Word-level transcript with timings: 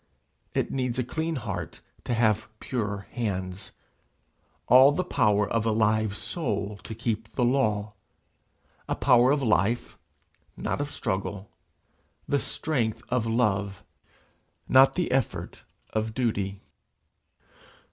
It 0.55 0.71
needs 0.71 0.97
a 0.97 1.03
clean 1.03 1.35
heart 1.35 1.81
to 2.05 2.15
have 2.15 2.49
pure 2.59 3.05
hands, 3.11 3.71
all 4.65 4.91
the 4.91 5.03
power 5.03 5.47
of 5.47 5.63
a 5.63 5.71
live 5.71 6.17
soul 6.17 6.77
to 6.77 6.95
keep 6.95 7.29
the 7.35 7.43
law 7.45 7.93
a 8.89 8.95
power 8.95 9.29
of 9.29 9.43
life, 9.43 9.99
not 10.57 10.81
of 10.81 10.89
struggle; 10.89 11.51
the 12.27 12.39
strength 12.39 13.03
of 13.09 13.27
love, 13.27 13.83
not 14.67 14.95
the 14.95 15.11
effort 15.11 15.65
of 15.91 16.15
duty. 16.15 16.61